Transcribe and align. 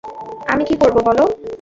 আমি 0.47 0.63
কী 0.65 0.75
করব 0.75 0.97
বলো। 0.99 1.23